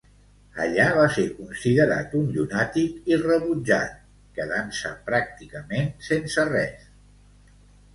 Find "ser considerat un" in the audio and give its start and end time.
1.17-2.25